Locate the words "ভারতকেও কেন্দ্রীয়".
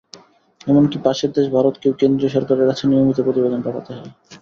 1.55-2.31